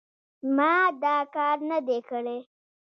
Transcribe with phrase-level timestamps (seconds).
[0.55, 0.73] ما
[1.03, 2.37] دا کار نه دی کړی.